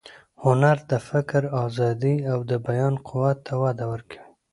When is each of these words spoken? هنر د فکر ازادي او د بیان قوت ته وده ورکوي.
هنر 0.43 0.77
د 0.91 0.93
فکر 1.09 1.41
ازادي 1.65 2.15
او 2.31 2.39
د 2.51 2.51
بیان 2.67 2.93
قوت 3.07 3.37
ته 3.47 3.53
وده 3.63 3.85
ورکوي. 3.93 4.19